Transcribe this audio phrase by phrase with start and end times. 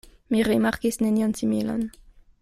[0.35, 1.83] Mi rimarkis nenion similan.